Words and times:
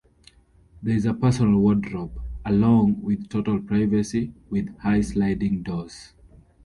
There 0.81 0.95
is 0.95 1.05
a 1.05 1.13
personal 1.13 1.59
wardrobe, 1.59 2.19
along 2.43 3.03
with 3.03 3.29
total 3.29 3.61
privacy 3.61 4.33
with 4.49 4.75
high 4.79 5.01
sliding 5.01 5.61
doors. 5.61 6.13